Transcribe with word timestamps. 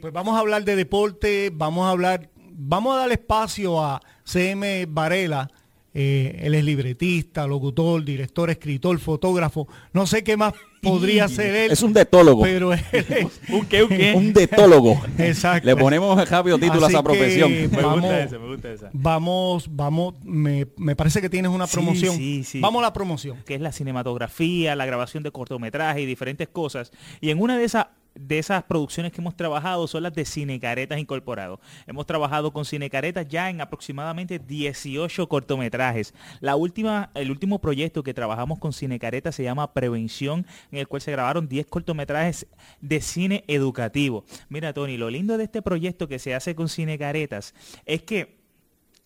Pues 0.00 0.12
vamos 0.12 0.36
a 0.36 0.40
hablar 0.40 0.64
de 0.64 0.76
deporte, 0.76 1.50
vamos 1.52 1.86
a 1.86 1.90
hablar, 1.90 2.28
vamos 2.52 2.94
a 2.94 3.00
dar 3.00 3.12
espacio 3.12 3.82
a 3.82 4.00
CM 4.24 4.86
Varela. 4.88 5.50
Eh, 5.96 6.40
él 6.42 6.56
es 6.56 6.64
libretista, 6.64 7.46
locutor, 7.46 8.04
director, 8.04 8.50
escritor, 8.50 8.98
fotógrafo. 8.98 9.68
No 9.92 10.08
sé 10.08 10.24
qué 10.24 10.36
más 10.36 10.52
podría 10.82 11.28
ser 11.28 11.54
él. 11.54 11.70
Es 11.70 11.82
un 11.82 11.92
detólogo. 11.92 12.42
Pero 12.42 12.72
él 12.72 12.80
es, 12.92 13.40
¿Un 13.48 13.64
qué? 13.66 13.84
¿Un 13.84 13.88
qué? 13.90 14.12
Un 14.16 14.32
detólogo. 14.32 15.00
Exacto. 15.18 15.64
Le 15.66 15.76
ponemos 15.76 16.28
rápido 16.28 16.58
título 16.58 16.86
a 16.86 16.88
esa 16.88 17.00
profesión. 17.00 17.48
Me 17.52 17.68
vamos, 17.68 18.00
gusta 18.00 18.22
esa, 18.24 18.38
me 18.40 18.46
gusta 18.48 18.72
esa. 18.72 18.90
vamos, 18.92 19.68
vamos, 19.70 20.14
me, 20.24 20.66
me 20.76 20.96
parece 20.96 21.20
que 21.20 21.30
tienes 21.30 21.52
una 21.52 21.68
Sí, 21.68 21.74
promoción. 21.76 22.16
sí, 22.16 22.42
sí. 22.42 22.60
Vamos 22.60 22.80
a 22.80 22.86
la 22.86 22.92
promoción. 22.92 23.36
que 23.46 23.54
es 23.54 23.60
la 23.60 23.70
cinematografía, 23.70 24.74
la 24.74 24.86
grabación 24.86 25.22
de 25.22 25.30
cortometrajes 25.30 26.02
y 26.02 26.06
diferentes 26.06 26.48
cosas. 26.48 26.90
Y 27.20 27.30
en 27.30 27.40
una 27.40 27.56
de 27.56 27.62
esas 27.66 27.86
de 28.14 28.38
esas 28.38 28.62
producciones 28.64 29.12
que 29.12 29.20
hemos 29.20 29.36
trabajado 29.36 29.86
son 29.86 30.04
las 30.04 30.14
de 30.14 30.24
Cinecaretas 30.24 30.98
Incorporado. 30.98 31.60
Hemos 31.86 32.06
trabajado 32.06 32.52
con 32.52 32.64
Cinecaretas 32.64 33.26
ya 33.28 33.50
en 33.50 33.60
aproximadamente 33.60 34.38
18 34.38 35.28
cortometrajes. 35.28 36.14
La 36.40 36.56
última, 36.56 37.10
el 37.14 37.30
último 37.30 37.60
proyecto 37.60 38.02
que 38.02 38.14
trabajamos 38.14 38.58
con 38.58 38.72
Cinecaretas 38.72 39.34
se 39.34 39.42
llama 39.42 39.72
Prevención, 39.72 40.46
en 40.70 40.78
el 40.78 40.88
cual 40.88 41.02
se 41.02 41.12
grabaron 41.12 41.48
10 41.48 41.66
cortometrajes 41.66 42.46
de 42.80 43.00
cine 43.00 43.44
educativo. 43.48 44.24
Mira, 44.48 44.72
Tony, 44.72 44.96
lo 44.96 45.10
lindo 45.10 45.36
de 45.36 45.44
este 45.44 45.62
proyecto 45.62 46.08
que 46.08 46.18
se 46.18 46.34
hace 46.34 46.54
con 46.54 46.68
Cinecaretas 46.68 47.54
es 47.84 48.02
que 48.02 48.43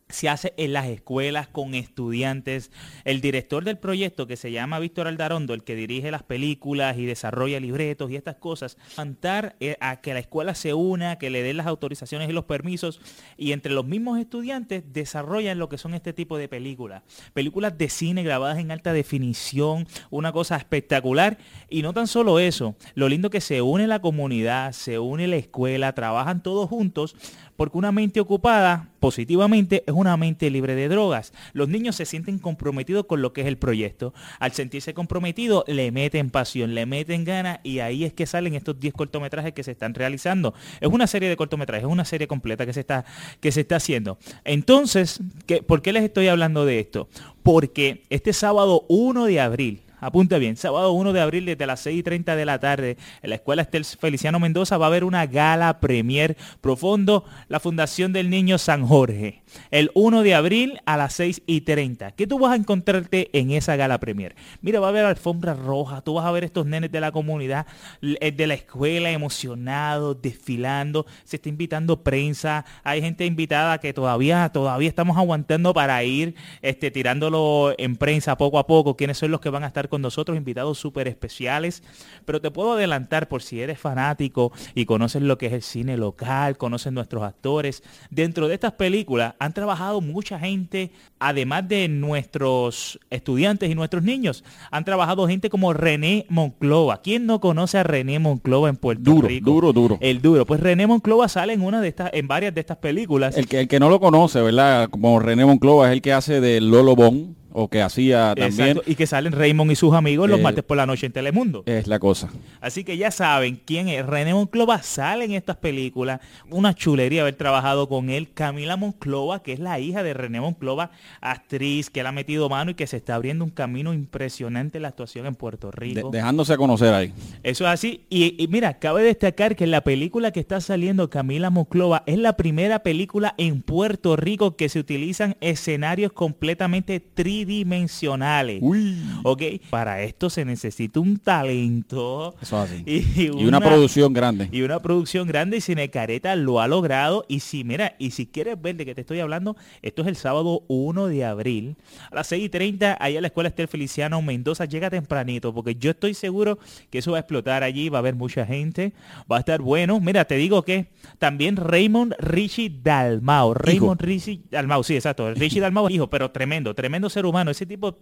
se 0.09 0.29
hace 0.29 0.55
en 0.57 0.73
las 0.73 0.87
escuelas 0.87 1.49
con 1.49 1.75
estudiantes. 1.75 2.71
El 3.05 3.21
director 3.21 3.65
del 3.65 3.79
proyecto, 3.79 4.27
que 4.27 4.37
se 4.37 4.53
llama 4.53 4.79
Víctor 4.79 5.07
Aldarondo, 5.07 5.55
el 5.55 5.65
que 5.65 5.75
dirige 5.75 6.11
las 6.11 6.23
películas 6.23 6.97
y 6.99 7.07
desarrolla 7.07 7.61
libretos 7.61 8.11
y 8.11 8.17
estas 8.17 8.37
cosas, 8.37 8.79
levantar 8.91 9.57
eh, 9.61 9.77
a 9.81 10.01
que 10.01 10.15
la 10.15 10.21
escuela 10.21 10.55
se 10.55 10.75
una, 10.75 11.19
que 11.19 11.31
le 11.31 11.43
den 11.43 11.57
las 11.57 11.67
autorizaciones 11.67 12.29
y 12.29 12.33
los 12.33 12.45
permisos, 12.45 13.01
y 13.37 13.53
entre 13.53 13.73
los 13.73 13.87
mismos 13.87 14.19
estudiantes 14.19 14.85
desarrollan 14.93 15.59
lo 15.59 15.69
que 15.69 15.79
son 15.79 15.95
este 15.95 16.13
tipo 16.13 16.39
de 16.39 16.49
películas. 16.49 17.03
Películas 17.35 17.77
de 17.77 17.89
cine 17.89 18.23
grabadas 18.23 18.59
en 18.59 18.71
alta 18.71 18.93
definición, 18.93 19.87
una 20.11 20.33
cosa 20.33 20.57
espectacular. 20.57 21.39
Y 21.69 21.83
no 21.83 21.93
tan 21.93 22.07
solo 22.07 22.39
eso, 22.39 22.77
lo 22.95 23.09
lindo 23.09 23.31
que 23.31 23.41
se 23.41 23.63
une 23.63 23.87
la 23.87 24.01
comunidad, 24.01 24.73
se 24.73 24.99
une 24.99 25.27
la 25.27 25.37
escuela, 25.37 25.95
trabajan 25.95 26.43
todos 26.43 26.69
juntos 26.69 27.15
porque 27.57 27.77
una 27.77 27.91
mente 27.91 28.21
ocupada 28.21 28.88
positivamente 29.01 29.85
es 29.87 29.95
una 29.95 30.17
mente 30.17 30.51
libre 30.51 30.75
de 30.75 30.89
drogas. 30.89 31.33
Los 31.53 31.69
niños 31.69 31.97
se 31.97 32.05
sienten 32.05 32.39
comprometidos 32.39 33.07
con 33.07 33.23
lo 33.23 33.33
que 33.33 33.41
es 33.43 33.47
el 33.47 33.57
proyecto. 33.57 34.15
Al 34.39 34.53
sentirse 34.53 34.95
comprometidos, 34.95 35.65
le 35.67 35.91
meten 35.93 36.31
pasión, 36.31 36.75
le 36.75 36.87
meten 36.87 37.25
ganas 37.25 37.61
y 37.63 37.79
ahí 37.81 38.05
es 38.05 38.13
que 38.13 38.27
salen 38.27 38.55
estos 38.55 38.79
10 38.81 38.95
cortometrajes 38.95 39.53
que 39.53 39.63
se 39.63 39.73
están 39.73 39.95
realizando. 39.95 40.55
Es 40.81 40.89
una 40.89 41.07
serie 41.07 41.29
de 41.29 41.37
cortometrajes, 41.37 41.85
es 41.87 41.91
una 41.93 42.05
serie 42.05 42.27
completa 42.29 42.67
que 42.67 42.73
se 42.73 42.81
está, 42.81 43.05
que 43.41 43.53
se 43.53 43.61
está 43.63 43.77
haciendo. 43.77 44.19
Entonces, 44.45 45.21
¿qué- 45.47 45.63
¿por 45.63 45.83
qué 45.83 45.93
les 45.93 46.05
estoy 46.05 46.29
hablando 46.29 46.65
de 46.65 46.81
esto? 46.81 47.09
Porque 47.43 48.03
este 48.11 48.33
sábado 48.33 48.85
1 48.89 49.25
de 49.27 49.41
abril, 49.41 49.81
Apunte 50.01 50.39
bien, 50.39 50.57
sábado 50.57 50.93
1 50.93 51.13
de 51.13 51.21
abril 51.21 51.45
desde 51.45 51.67
las 51.67 51.81
6 51.81 51.99
y 51.99 52.03
30 52.03 52.37
de 52.37 52.45
la 52.45 52.61
tarde 52.61 52.97
en 53.23 53.31
la 53.31 53.37
Escuela 53.37 53.63
Estel 53.63 53.85
Feliciano 53.85 54.39
Mendoza 54.39 54.79
va 54.79 54.87
a 54.87 54.89
haber 54.89 55.03
una 55.03 55.27
gala 55.27 55.81
premier 55.81 56.37
profundo, 56.61 57.25
la 57.49 57.59
Fundación 57.59 58.13
del 58.13 58.31
Niño 58.31 58.59
San 58.59 58.87
Jorge. 58.87 59.43
El 59.71 59.91
1 59.95 60.23
de 60.23 60.35
abril 60.35 60.81
a 60.87 60.97
las 60.97 61.15
6 61.15 61.43
y 61.47 61.63
30. 61.63 62.13
¿Qué 62.13 62.27
tú 62.27 62.39
vas 62.39 62.53
a 62.53 62.57
encontrarte 62.57 63.31
en 63.33 63.51
esa 63.51 63.77
gala 63.77 63.99
premier? 63.99 64.37
Mira, 64.61 64.79
va 64.79 64.87
a 64.87 64.91
haber 64.91 65.05
alfombra 65.05 65.55
roja, 65.55 66.01
tú 66.03 66.15
vas 66.15 66.27
a 66.27 66.31
ver 66.31 66.45
estos 66.45 66.67
nenes 66.67 66.93
de 66.93 67.01
la 67.01 67.11
comunidad, 67.11 67.67
eh, 68.03 68.31
de 68.31 68.47
la 68.47 68.55
escuela 68.55 69.11
emocionados, 69.11 70.21
desfilando, 70.23 71.07
se 71.25 71.37
está 71.37 71.49
invitando 71.49 72.03
prensa, 72.03 72.65
hay 72.85 73.01
gente 73.01 73.27
invitada 73.27 73.79
que 73.79 73.93
todavía, 73.93 74.49
todavía 74.51 74.89
estamos 74.89 75.17
aguantando 75.17 75.75
para 75.75 76.03
ir 76.05 76.35
este, 76.63 76.91
tirándolo 76.91 77.75
en 77.79 77.97
prensa 77.97 78.37
poco 78.37 78.59
a 78.59 78.67
poco, 78.67 78.97
quiénes 78.97 79.19
son 79.19 79.31
los 79.31 79.41
que 79.41 79.51
van 79.51 79.65
a 79.65 79.67
estar 79.67 79.88
con 79.89 80.03
nosotros, 80.03 80.37
invitados 80.37 80.79
súper 80.79 81.09
especiales, 81.09 81.83
pero 82.25 82.41
te 82.41 82.51
puedo 82.51 82.73
adelantar 82.73 83.29
por 83.29 83.43
si 83.43 83.61
eres 83.61 83.79
fanático 83.79 84.53
y 84.75 84.85
conoces 84.85 85.23
lo 85.23 85.39
que 85.39 85.47
es 85.47 85.53
el 85.53 85.63
cine 85.63 85.97
local, 85.97 86.57
conoces 86.57 86.93
nuestros 86.93 87.23
actores, 87.23 87.83
dentro 88.11 88.49
de 88.49 88.55
estas 88.55 88.73
películas 88.73 89.35
han 89.39 89.53
trabajado 89.53 90.01
mucha 90.01 90.39
gente, 90.39 90.91
además 91.19 91.69
de 91.69 91.89
nuestros 91.89 92.99
estudiantes 93.11 93.71
y 93.71 93.75
nuestros 93.75 94.03
niños, 94.03 94.45
han 94.71 94.85
trabajado 94.85 95.27
gente 95.27 95.51
como 95.51 95.73
René 95.73 96.27
Monclova. 96.29 97.01
¿Quién 97.03 97.27
no 97.27 97.41
conoce 97.41 97.79
a 97.79 97.83
René 97.83 98.19
Monclova 98.19 98.69
en 98.69 98.77
Puerto 98.77 99.03
Duro, 99.03 99.29
Rico? 99.29 99.51
duro, 99.51 99.73
duro. 99.73 99.99
El 100.01 100.21
duro. 100.21 100.47
Pues 100.47 100.61
René 100.61 100.87
Monclova 100.87 101.29
sale 101.29 101.53
en 101.53 101.63
una 101.63 101.81
de 101.81 101.89
estas, 101.89 102.11
en 102.13 102.29
varias 102.29 102.55
de 102.55 102.61
estas 102.61 102.79
películas. 102.79 103.37
El 103.37 103.49
que, 103.49 103.61
el 103.61 103.69
que 103.69 103.81
no 103.81 103.89
lo 103.89 104.01
conoce, 104.01 104.41
¿verdad? 104.41 104.89
Como 104.91 105.19
René 105.21 105.45
Monclova 105.45 105.89
es 105.89 105.93
el 105.93 106.03
que 106.03 106.13
hace 106.13 106.41
de 106.41 106.61
Lolo 106.61 106.95
Bon, 106.97 107.37
o 107.53 107.69
que 107.69 107.83
hacía 107.83 108.35
también. 108.37 108.69
Exacto, 108.71 108.91
y 108.91 108.95
que 108.95 109.07
salen 109.07 109.33
Raymond 109.33 109.73
y 109.73 109.77
sus 109.77 109.95
amigos 109.95 110.29
los 110.29 110.39
Eh, 110.39 110.43
martes 110.43 110.65
por 110.65 110.77
la 110.77 110.87
noche 110.87 111.07
en 111.07 111.13
Telemundo. 111.13 111.63
Es 111.67 111.87
la 111.87 111.99
cosa. 111.99 112.29
Así 112.61 112.85
que 112.85 112.97
ya 112.97 113.11
saben 113.11 113.61
quién 113.65 113.89
es. 113.89 114.05
René 114.05 114.35
Monclova 114.35 114.83
sale 114.83 115.25
en 115.25 115.33
estas 115.33 115.57
películas. 115.57 116.21
Una 116.51 116.75
chulería 116.75 117.23
haber 117.23 117.35
trabajado 117.35 117.89
con 117.89 118.11
él. 118.11 118.29
Camila 118.35 118.77
Monclova, 118.77 119.43
que 119.43 119.53
es 119.55 119.59
la 119.61 119.79
hija 119.81 120.03
de 120.03 120.15
René 120.15 120.41
Monclova, 120.41 120.91
actriz 121.21 121.91
que 121.91 122.03
le 122.03 122.09
ha 122.09 122.13
metido 122.13 122.49
mano 122.49 122.71
y 122.71 122.75
que 122.75 122.87
se 122.87 122.97
está 122.99 123.15
abriendo 123.15 123.45
un 123.45 123.51
camino 123.51 123.93
impresionante 123.95 124.79
en 124.79 124.83
la 124.83 124.89
actuación 124.89 125.27
en 125.27 125.35
Puerto 125.35 125.71
De- 125.71 125.77
Rico. 125.77 126.11
dejándose 126.11 126.53
a 126.53 126.57
conocer 126.57 126.93
ahí. 126.95 127.13
Eso 127.43 127.65
es 127.65 127.71
así. 127.71 128.03
Y, 128.09 128.43
y 128.43 128.49
mira, 128.49 128.79
cabe 128.79 129.03
destacar 129.03 129.57
que 129.57 129.67
la 129.67 129.83
película 129.83 130.31
que 130.33 130.41
está 130.41 130.61
saliendo 130.61 131.11
Camila 131.11 131.51
Monclova 131.51 132.03
es 132.07 132.19
la 132.19 132.37
primera 132.37 132.81
película 132.83 133.35
en 133.39 133.63
Puerto 133.63 134.17
Rico 134.17 134.57
que 134.57 134.69
se 134.69 134.79
utilizan 134.79 135.37
escenarios 135.41 136.13
completamente 136.13 137.01
tridimensionales. 137.39 138.59
Uy. 138.61 138.97
¿Ok? 139.23 139.43
Para 139.71 140.03
esto 140.03 140.29
se 140.29 140.45
necesita 140.45 140.99
un 140.99 141.19
talento. 141.19 142.35
Eso 142.41 142.65
es 142.65 142.71
así. 142.71 142.85
Y, 143.19 143.27
Y 143.27 143.47
una 143.47 143.61
producción 143.61 144.13
grande. 144.13 144.49
Y 144.51 144.63
una 144.63 144.81
producción 144.81 145.29
grande 145.29 145.59
y 145.59 145.61
Cinecareta 145.61 146.35
lo 146.37 146.61
ha 146.61 146.69
logrado. 146.69 147.25
Y 147.29 147.41
si, 147.41 147.65
mira, 147.65 147.95
y 147.99 148.11
si 148.11 148.27
quieres 148.27 148.61
ver 148.61 148.77
de 148.77 148.85
qué 148.85 148.95
te 148.95 149.03
estoy 149.03 149.21
hablando, 149.21 149.57
esto 149.83 150.03
es 150.03 150.09
el 150.09 150.17
sábado 150.17 150.63
1 150.69 151.07
de 151.07 151.25
abril. 151.25 151.77
A 152.11 152.17
las 152.17 152.27
6 152.29 152.45
y 152.45 152.49
30, 152.49 152.97
allá 152.99 153.19
en 153.19 153.23
la 153.23 153.29
Escuela 153.29 153.49
Estel 153.49 153.69
Feliciano 153.69 154.21
Mendoza. 154.23 154.65
Llega 154.65 154.91
tempranito, 154.91 155.55
porque 155.55 155.77
yo 155.77 155.93
estoy 155.93 156.15
seguro 156.15 156.59
que 156.91 156.99
eso 156.99 157.13
va 157.13 157.19
a 157.19 157.21
explotar 157.21 157.63
allí, 157.63 157.89
va 157.89 157.99
a 157.99 158.01
haber 158.01 158.15
mucha 158.15 158.47
gente, 158.47 158.93
va 159.31 159.37
a 159.37 159.41
estar 159.41 159.61
bueno. 159.61 160.01
Mira, 160.01 160.25
te 160.25 160.37
digo 160.37 160.63
que 160.63 160.89
también 161.19 161.57
Raymond 161.57 162.15
Richie 162.19 162.73
Dalmau. 162.83 163.55
Raymond 163.55 164.01
Richie 164.01 164.41
Dalmau, 164.51 164.83
sí, 164.83 164.95
exacto. 164.95 165.33
Richie 165.35 165.61
Dalmau, 165.61 165.89
hijo, 165.89 166.09
pero 166.09 166.31
tremendo, 166.31 166.75
tremendo 166.75 167.09
ser 167.09 167.27
humano. 167.31 167.51
Ese 167.51 167.67
tipo 167.67 167.99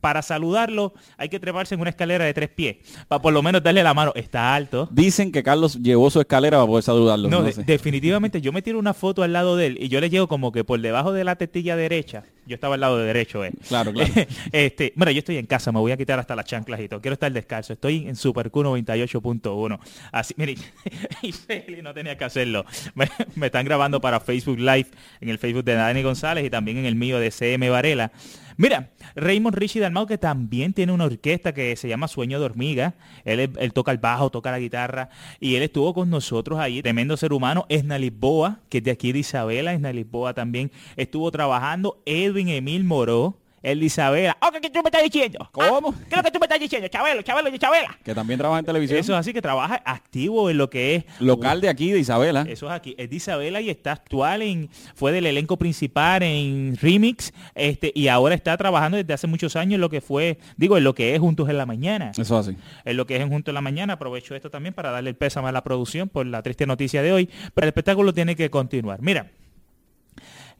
para 0.00 0.22
saludarlo 0.22 0.92
hay 1.16 1.28
que 1.28 1.40
treparse 1.40 1.74
en 1.74 1.80
una 1.80 1.90
escalera 1.90 2.24
de 2.26 2.32
tres 2.34 2.48
pies, 2.50 2.76
para 3.08 3.20
por 3.20 3.32
lo 3.32 3.42
menos 3.42 3.62
darle 3.62 3.82
la 3.82 3.92
mano. 3.94 4.12
Está 4.14 4.54
alto. 4.54 4.88
Dicen 4.92 5.32
que 5.32 5.42
Carlos 5.42 5.82
llevó 5.82 6.10
su 6.10 6.20
escalera 6.20 6.58
para 6.58 6.66
poder 6.66 6.84
saludarlo. 6.84 7.28
No, 7.28 7.38
no 7.38 7.44
de- 7.44 7.52
sé. 7.52 7.64
definitivamente 7.64 8.40
yo 8.40 8.52
me 8.52 8.62
tiro 8.62 8.78
una 8.78 8.94
foto 8.94 9.22
al 9.24 9.32
lado 9.32 9.56
de 9.56 9.66
él 9.66 9.78
y 9.80 9.88
yo 9.88 10.00
le 10.00 10.08
llego 10.10 10.28
como 10.28 10.52
que 10.52 10.62
por 10.64 10.80
debajo 10.80 11.12
de 11.12 11.24
la 11.24 11.36
tetilla 11.36 11.74
derecha. 11.76 12.22
Yo 12.46 12.54
estaba 12.54 12.74
al 12.74 12.80
lado 12.80 12.98
de 12.98 13.06
derecho, 13.06 13.44
eh. 13.44 13.50
Claro, 13.66 13.92
claro. 13.92 14.12
este, 14.52 14.92
mira, 14.94 15.10
yo 15.10 15.18
estoy 15.18 15.38
en 15.38 15.46
casa, 15.46 15.72
me 15.72 15.80
voy 15.80 15.90
a 15.90 15.96
quitar 15.96 16.20
hasta 16.20 16.36
las 16.36 16.44
chanclas 16.44 16.78
y 16.80 16.88
todo. 16.88 17.00
Quiero 17.00 17.14
estar 17.14 17.32
descalzo. 17.32 17.72
Estoy 17.72 18.06
en 18.06 18.14
Super 18.14 18.52
Q 18.52 18.62
98.1. 18.62 19.78
Así, 20.12 20.34
mire, 20.36 20.54
y 21.22 21.32
Feli 21.32 21.82
no 21.82 21.92
tenía 21.92 22.16
que 22.16 22.24
hacerlo. 22.24 22.64
Me, 22.94 23.08
me 23.34 23.46
están 23.46 23.64
grabando 23.64 24.00
para 24.00 24.20
Facebook 24.20 24.58
Live 24.60 24.86
en 25.20 25.28
el 25.30 25.38
Facebook 25.38 25.64
de 25.64 25.74
Dani 25.74 26.02
González 26.04 26.44
y 26.44 26.50
también 26.50 26.76
en 26.78 26.84
el 26.86 26.94
mío 26.94 27.18
de 27.18 27.32
CM 27.32 27.68
Varela. 27.70 28.12
Mira, 28.56 28.90
Raymond 29.14 29.56
Richie 29.56 29.80
Dalmau 29.80 30.06
que 30.06 30.18
también 30.18 30.72
tiene 30.72 30.92
una 30.92 31.04
orquesta 31.04 31.52
que 31.52 31.76
se 31.76 31.88
llama 31.88 32.08
Sueño 32.08 32.38
de 32.38 32.46
Hormiga. 32.46 32.94
Él, 33.24 33.52
él 33.58 33.72
toca 33.72 33.92
el 33.92 33.98
bajo, 33.98 34.30
toca 34.30 34.50
la 34.50 34.58
guitarra 34.58 35.10
y 35.40 35.56
él 35.56 35.62
estuvo 35.62 35.92
con 35.92 36.08
nosotros 36.10 36.58
allí. 36.58 36.82
Tremendo 36.82 37.16
ser 37.16 37.32
humano. 37.32 37.66
Esna 37.68 37.98
Lisboa, 37.98 38.60
que 38.68 38.78
es 38.78 38.84
de 38.84 38.90
aquí 38.90 39.12
de 39.12 39.20
Isabela. 39.20 39.74
Esna 39.74 39.92
Lisboa 39.92 40.34
también 40.34 40.70
estuvo 40.96 41.30
trabajando. 41.30 42.02
Edwin 42.06 42.48
Emil 42.48 42.84
Moró. 42.84 43.36
El 43.62 43.80
de 43.80 43.86
Isabela. 43.86 44.36
Oh, 44.40 44.50
¿qué, 44.60 44.70
tú 44.70 44.80
me 44.82 44.88
estás 44.88 45.02
diciendo? 45.02 45.48
¿Cómo? 45.52 45.90
Ah, 45.90 46.04
¿Qué 46.08 46.14
es 46.14 46.16
lo 46.16 46.22
que 46.22 46.30
tú 46.30 46.38
me 46.38 46.46
estás 46.46 46.60
diciendo? 46.60 46.88
Chabelo, 46.88 47.22
Chabelo 47.22 47.50
de 47.50 47.58
Chabela. 47.58 47.98
Que 48.04 48.14
también 48.14 48.38
trabaja 48.38 48.60
en 48.60 48.66
televisión. 48.66 48.98
Eso 48.98 49.12
es 49.12 49.18
así 49.18 49.32
que 49.32 49.42
trabaja 49.42 49.82
activo 49.84 50.50
en 50.50 50.58
lo 50.58 50.70
que 50.70 50.96
es 50.96 51.04
Local 51.20 51.60
de 51.60 51.68
aquí, 51.68 51.90
de 51.90 51.98
Isabela. 51.98 52.44
eso 52.48 52.66
es 52.66 52.72
aquí. 52.72 52.94
Es 52.98 53.10
de 53.10 53.16
Isabela 53.16 53.60
y 53.60 53.70
está 53.70 53.92
actual 53.92 54.42
en, 54.42 54.68
fue 54.94 55.12
del 55.12 55.26
elenco 55.26 55.56
principal 55.56 56.22
en 56.22 56.76
Remix, 56.80 57.32
este, 57.54 57.92
y 57.94 58.08
ahora 58.08 58.34
está 58.34 58.56
trabajando 58.56 58.96
desde 58.96 59.12
hace 59.12 59.26
muchos 59.26 59.56
años 59.56 59.74
en 59.74 59.80
lo 59.80 59.90
que 59.90 60.00
fue, 60.00 60.38
digo, 60.56 60.76
en 60.76 60.84
lo 60.84 60.94
que 60.94 61.14
es 61.14 61.20
Juntos 61.20 61.48
en 61.48 61.58
la 61.58 61.66
Mañana. 61.66 62.12
Eso 62.12 62.22
es 62.22 62.30
así. 62.30 62.56
En 62.84 62.96
lo 62.96 63.06
que 63.06 63.16
es 63.16 63.22
en 63.22 63.28
Juntos 63.28 63.52
en 63.52 63.54
la 63.54 63.60
Mañana, 63.60 63.94
aprovecho 63.94 64.34
esto 64.34 64.50
también 64.50 64.74
para 64.74 64.90
darle 64.90 65.10
el 65.10 65.16
pésame 65.16 65.48
a 65.48 65.52
la 65.52 65.64
producción 65.64 66.08
por 66.08 66.26
la 66.26 66.42
triste 66.42 66.66
noticia 66.66 67.02
de 67.02 67.12
hoy, 67.12 67.30
pero 67.54 67.64
el 67.64 67.68
espectáculo 67.68 68.12
tiene 68.12 68.36
que 68.36 68.50
continuar. 68.50 69.00
Mira, 69.02 69.30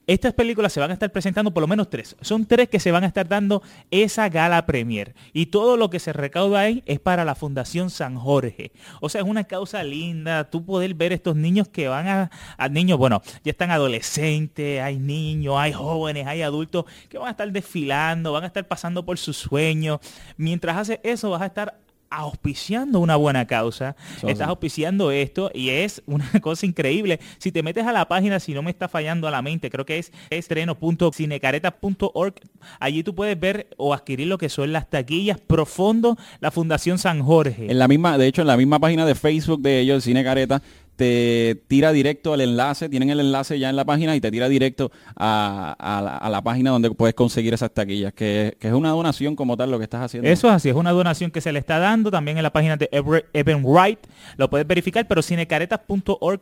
estas 0.06 0.35
películas 0.35 0.73
se 0.73 0.81
van 0.81 0.91
a 0.91 0.94
estar 0.94 1.11
presentando 1.11 1.53
por 1.53 1.61
lo 1.61 1.67
menos 1.67 1.91
tres. 1.91 2.17
Son 2.20 2.47
tres 2.47 2.69
que 2.69 2.79
se 2.79 2.93
van 2.93 3.05
a 3.05 3.08
estar 3.08 3.26
dando 3.29 3.62
esa 3.91 4.29
gala 4.29 4.64
premier. 4.64 5.14
Y 5.32 5.47
todo 5.47 5.76
lo 5.76 5.91
que 5.91 5.99
se 5.99 6.12
recauda 6.12 6.61
ahí 6.61 6.82
es 6.87 7.00
para 7.00 7.25
la 7.25 7.35
Fundación 7.35 7.91
San 7.91 8.17
Jorge. 8.17 8.70
O 9.00 9.08
sea, 9.08 9.23
es 9.23 9.26
una 9.26 9.44
causa 9.44 9.82
linda. 9.82 10.49
Tú 10.49 10.64
poder 10.64 10.94
ver 10.94 11.12
estos 11.12 11.35
niños 11.35 11.69
que 11.69 11.88
van 11.88 12.06
a, 12.06 12.31
a 12.56 12.69
niños, 12.69 12.99
bueno, 12.99 13.20
ya 13.43 13.50
están 13.50 13.70
adolescentes, 13.70 14.81
hay 14.81 14.99
niños, 14.99 15.56
hay 15.58 15.73
jóvenes, 15.73 16.26
hay 16.26 16.43
adultos 16.43 16.85
que 17.09 17.19
van 17.19 17.29
a 17.29 17.31
estar 17.32 17.50
desfilando, 17.50 18.32
van 18.32 18.44
a 18.44 18.49
estar 18.49 18.67
pasando 18.69 19.05
por 19.05 19.19
sus 19.19 19.37
sueños. 19.37 19.99
Mientras 20.37 20.76
haces 20.76 21.00
eso, 21.02 21.31
vas 21.31 21.43
a 21.43 21.47
estar 21.47 21.86
auspiciando 22.11 23.00
una 23.00 23.17
buena 23.17 23.47
causa, 23.47 23.97
estás 24.26 24.49
auspiciando 24.49 25.11
esto 25.11 25.50
y 25.55 25.70
es 25.70 26.03
una 26.06 26.29
cosa 26.41 26.67
increíble. 26.67 27.20
Si 27.38 27.53
te 27.53 27.62
metes 27.62 27.87
a 27.87 27.93
la 27.93 28.08
página, 28.08 28.41
si 28.41 28.55
no 28.55 28.62
me 28.62 28.70
está 28.70 28.88
fallando 28.88 29.29
a 29.29 29.31
la 29.31 29.43
mente, 29.43 29.70
creo 29.70 29.85
que 29.85 29.99
es 29.99 30.11
estreno.cinecareta.org, 30.31 32.35
allí 32.81 33.03
tú 33.03 33.14
puedes 33.14 33.38
ver 33.38 33.69
o 33.76 33.93
adquirir 33.94 34.29
lo 34.29 34.38
que 34.38 34.49
son 34.49 34.73
las 34.73 34.88
taquillas 34.88 35.41
profundo, 35.41 36.17
la 36.41 36.50
Fundación 36.50 36.99
San 36.99 37.23
Jorge. 37.23 37.70
En 37.70 37.79
la 37.79 37.88
misma, 37.88 38.19
de 38.19 38.26
hecho, 38.26 38.43
en 38.43 38.49
la 38.49 38.56
misma 38.56 38.79
página 38.79 39.06
de 39.06 39.14
Facebook 39.14 39.61
de 39.61 39.81
ellos, 39.81 40.05
Cine 40.05 40.25
Careta, 40.25 40.62
te 40.96 41.62
tira 41.69 41.93
directo 41.93 42.32
al 42.32 42.40
enlace, 42.40 42.88
tienen 42.88 43.10
el 43.10 43.20
enlace 43.20 43.58
ya 43.58 43.69
en 43.70 43.76
la 43.76 43.84
página 43.84 44.16
y 44.16 44.20
te 44.20 44.31
tira 44.31 44.48
directo 44.48 44.90
a, 45.14 46.28
la, 46.31 46.43
página 46.43 46.70
donde 46.70 46.90
puedes 46.90 47.14
conseguir 47.14 47.54
esas 47.54 47.72
taquillas, 47.72 48.12
que, 48.14 48.56
es 48.58 48.72
una 48.72 48.90
donación 48.90 49.37
como 49.37 49.56
tal 49.56 49.70
lo 49.70 49.78
que 49.78 49.84
estás 49.84 50.02
haciendo. 50.02 50.28
Eso 50.28 50.48
es 50.48 50.54
así, 50.54 50.70
es 50.70 50.75
una 50.75 50.93
donación 50.93 51.31
que 51.31 51.40
se 51.40 51.52
le 51.52 51.58
está 51.58 51.78
dando 51.78 52.10
también 52.10 52.38
en 52.38 52.43
la 52.43 52.52
página 52.52 52.76
de 52.76 52.88
Eventbrite, 53.32 54.08
lo 54.37 54.48
puedes 54.50 54.66
verificar, 54.66 55.06
pero 55.06 55.22
cinecaretas.org 55.22 56.40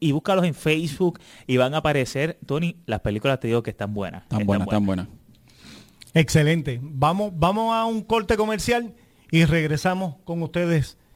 y 0.00 0.12
búscalos 0.12 0.44
en 0.44 0.54
Facebook 0.54 1.18
y 1.46 1.56
van 1.56 1.74
a 1.74 1.78
aparecer, 1.78 2.38
Tony, 2.46 2.76
las 2.86 3.00
películas 3.00 3.40
te 3.40 3.48
digo 3.48 3.62
que 3.62 3.70
están 3.70 3.94
buenas. 3.94 4.22
Están, 4.22 4.46
buenas, 4.46 4.68
están 4.68 4.86
buenas. 4.86 5.08
Excelente. 6.12 6.78
Vamos, 6.82 7.32
vamos 7.34 7.74
a 7.74 7.84
un 7.86 8.02
corte 8.02 8.36
comercial 8.36 8.94
y 9.30 9.44
regresamos 9.46 10.16
con 10.24 10.42
ustedes 10.42 10.96